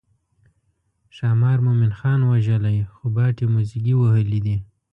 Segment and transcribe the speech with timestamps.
[1.15, 4.57] ښامار مومن خان وژلی خو باټې موزیګي وهلي دي.